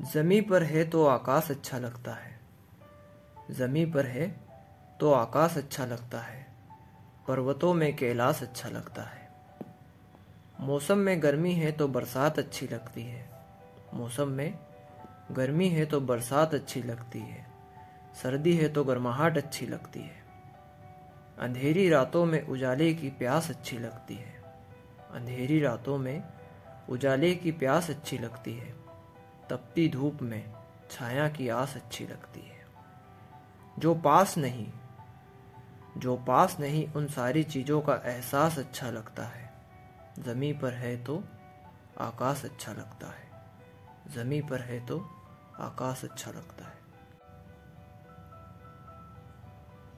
जमी 0.00 0.40
पर 0.40 0.62
है 0.62 0.84
तो 0.84 1.06
आकाश 1.06 1.50
अच्छा 1.50 1.78
लगता 1.78 2.12
है। 2.12 2.40
जमी 3.50 3.86
पर 3.86 4.06
है 4.06 4.40
तो 5.00 5.12
आकाश 5.12 5.56
अच्छा 5.56 5.84
लगता 5.84 6.20
है। 6.20 6.46
पर्वतों 7.28 7.74
में 7.74 7.96
कैलाश 7.96 8.42
अच्छा 8.42 8.68
लगता 8.68 9.02
है। 9.02 9.30
मौसम 10.60 10.98
में 10.98 11.22
गर्मी 11.22 11.52
है 11.52 11.72
तो 11.72 11.88
बरसात 11.88 12.38
अच्छी 12.38 12.66
लगती 12.66 13.02
है। 13.02 13.30
मौसम 13.94 14.28
में 14.28 14.58
गर्मी 15.32 15.68
है 15.68 15.86
तो 15.86 16.00
बरसात 16.00 16.54
अच्छी 16.54 16.82
लगती 16.82 17.18
है। 17.18 17.46
सर्दी 18.22 18.56
है 18.56 18.68
तो 18.68 18.84
गर्माहट 18.84 19.36
अच्छी 19.36 19.66
लगती 19.66 20.00
है। 20.00 20.24
अंधेरी 21.38 21.88
रातों 21.88 22.24
में 22.24 22.46
उजाले 22.46 22.94
की 22.94 23.10
प्यास 23.10 23.50
अच्छी 23.50 23.78
लगती 23.78 24.14
है। 24.14 24.42
अंधेरी 25.10 25.60
रातों 25.60 25.98
में 25.98 26.24
उजाले 26.88 27.34
की 27.34 27.52
प्यास 27.52 27.90
अच्छी 27.90 28.18
लगती 28.18 28.52
है। 28.52 28.79
तपती 29.50 29.88
धूप 29.88 30.18
में 30.22 30.52
छाया 30.90 31.28
की 31.28 31.48
आस 31.48 31.76
अच्छी 31.76 32.06
लगती 32.06 32.40
है। 32.40 32.66
जो 33.78 33.94
पास 33.94 34.38
नहीं, 34.38 34.72
जो 35.98 36.16
पास 36.16 36.60
नहीं, 36.60 36.92
उन 36.92 37.06
सारी 37.06 37.42
चीज़ों 37.44 37.80
का 37.80 37.94
एहसास 37.94 38.58
अच्छा 38.58 38.90
लगता 38.90 39.22
है। 39.22 39.52
ज़मी 40.18 40.52
पर 40.52 40.72
है 40.72 41.04
तो 41.04 41.24
आकाश 42.00 42.44
अच्छा 42.44 42.72
लगता 42.72 43.06
है। 43.06 43.30
ज़मी 44.08 44.42
पर 44.42 44.60
है 44.60 44.86
तो 44.86 44.98
आकाश 45.60 46.04
अच्छा 46.04 46.30
लगता 46.30 46.64
है। 46.64 46.89